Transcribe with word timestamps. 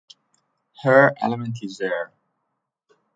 Her 0.81 1.13
element 1.21 1.59
is 1.61 1.79
air. 1.79 2.11